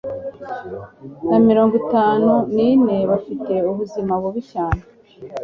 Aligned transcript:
na 1.29 1.37
mirongo 1.47 1.73
itanu 1.83 2.31
nine 2.55 2.97
bafite 3.11 3.53
ubuzima 3.71 4.13
bubi 4.21 4.41
cyane 4.51 4.81